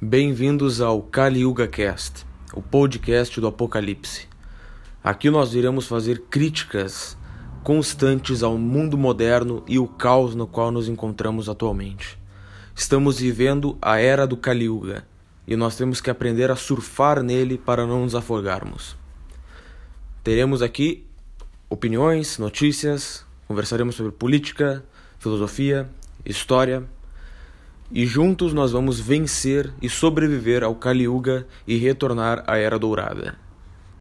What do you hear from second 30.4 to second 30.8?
ao